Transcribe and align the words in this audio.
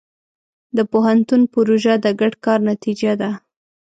د 0.77 0.79
پوهنتون 0.91 1.41
پروژه 1.53 1.93
د 2.03 2.07
ګډ 2.19 2.33
کار 2.45 2.59
نتیجه 2.71 3.11
ده. 3.21 3.31